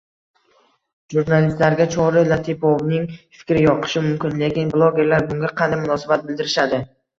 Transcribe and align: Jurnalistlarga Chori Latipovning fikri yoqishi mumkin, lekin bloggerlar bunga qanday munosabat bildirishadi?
Jurnalistlarga 1.13 1.87
Chori 1.97 2.23
Latipovning 2.31 3.05
fikri 3.41 3.63
yoqishi 3.67 4.05
mumkin, 4.07 4.35
lekin 4.45 4.75
bloggerlar 4.79 5.31
bunga 5.31 5.55
qanday 5.63 5.85
munosabat 5.87 6.29
bildirishadi? 6.29 6.85